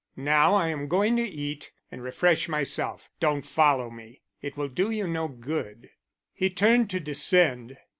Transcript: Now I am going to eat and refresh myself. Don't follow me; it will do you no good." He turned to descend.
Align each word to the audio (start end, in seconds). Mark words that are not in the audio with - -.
Now 0.15 0.55
I 0.55 0.69
am 0.69 0.87
going 0.87 1.15
to 1.17 1.21
eat 1.21 1.71
and 1.91 2.01
refresh 2.01 2.49
myself. 2.49 3.07
Don't 3.19 3.43
follow 3.45 3.91
me; 3.91 4.23
it 4.41 4.57
will 4.57 4.67
do 4.67 4.89
you 4.89 5.05
no 5.05 5.27
good." 5.27 5.91
He 6.33 6.49
turned 6.49 6.89
to 6.89 6.99
descend. 6.99 7.77